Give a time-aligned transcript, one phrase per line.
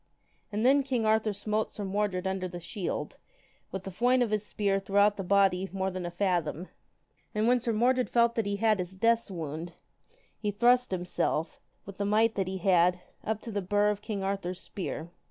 [0.51, 3.17] And then king Arthur smote Sir Mordred under the shield,
[3.71, 6.69] with a foin of his spear throughout the body more than a fathom.
[7.35, 9.73] And when Sir Mordred felt that he had his death's wound,
[10.39, 14.23] he thrust himself, with the might that he had, up to the bur of king
[14.23, 15.11] Arthur's spear.